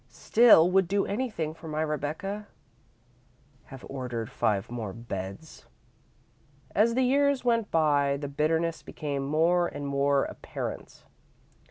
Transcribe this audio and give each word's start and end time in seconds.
Still, 0.09 0.71
would 0.71 0.87
do 0.87 1.05
anything 1.05 1.53
for 1.53 1.67
my 1.67 1.81
Rebecca. 1.83 2.47
Have 3.65 3.85
ordered 3.87 4.31
five 4.31 4.71
more 4.71 4.93
beds." 4.93 5.67
As 6.73 6.95
the 6.95 7.03
years 7.03 7.45
went 7.45 7.69
by, 7.69 8.17
the 8.17 8.27
bitterness 8.27 8.81
became 8.81 9.21
more 9.23 9.67
and 9.67 9.85
more 9.85 10.25
apparent. 10.25 11.05